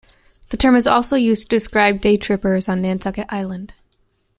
[0.49, 3.75] The term is also used to describe "day-trippers" on Nantucket Island.